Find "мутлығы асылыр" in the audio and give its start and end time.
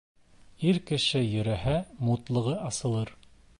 2.09-3.17